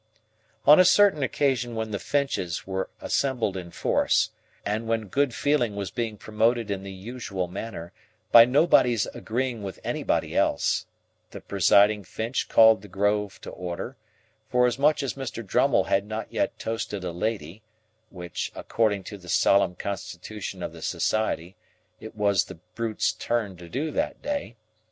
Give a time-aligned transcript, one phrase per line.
[0.65, 4.31] On a certain occasion when the Finches were assembled in force,
[4.65, 7.93] and when good feeling was being promoted in the usual manner
[8.31, 10.87] by nobody's agreeing with anybody else,
[11.29, 13.95] the presiding Finch called the Grove to order,
[14.49, 15.45] forasmuch as Mr.
[15.45, 17.61] Drummle had not yet toasted a lady;
[18.09, 21.55] which, according to the solemn constitution of the society,
[21.99, 24.55] it was the brute's turn to do that day.